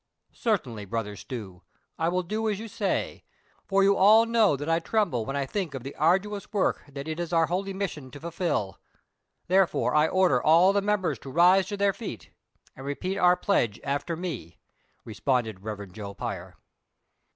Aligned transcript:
"Certainly, 0.33 0.85
dear 0.85 0.89
Brother 0.89 1.15
Stew; 1.15 1.61
I 1.99 2.09
will 2.09 2.23
do 2.23 2.49
as 2.49 2.57
you 2.59 2.67
saj, 2.67 3.19
for 3.67 3.83
you 3.83 3.95
all 3.95 4.25
know 4.25 4.55
that 4.57 4.67
I 4.67 4.79
tremble 4.79 5.27
when 5.27 5.35
I 5.35 5.45
think 5.45 5.75
of 5.75 5.83
the 5.83 5.93
arduous 5.95 6.51
work 6.51 6.81
that 6.91 7.07
it 7.07 7.19
is 7.19 7.31
our 7.31 7.45
holy 7.45 7.71
mission 7.71 8.09
to 8.09 8.19
fulfil: 8.19 8.79
therefore, 9.45 9.93
I 9.93 10.07
order 10.07 10.41
all 10.41 10.73
the 10.73 10.81
members 10.81 11.19
to 11.19 11.29
rise 11.31 11.67
to 11.67 11.77
their 11.77 11.93
feet, 11.93 12.31
and 12.75 12.83
repeat 12.83 13.19
our 13.19 13.37
pledge 13.37 13.79
after 13.83 14.15
me," 14.15 14.57
responded 15.05 15.59
Rev. 15.59 15.91
Joe 15.91 16.15
Pier. 16.15 16.55